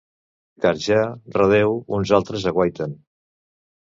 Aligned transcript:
Car 0.63 0.71
ja 0.85 0.97
—redéu—, 1.35 1.75
uns 1.99 2.13
altres 2.19 2.47
aguaiten. 2.53 2.95